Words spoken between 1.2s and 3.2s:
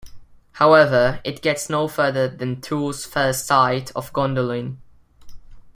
it gets no further than Tuor's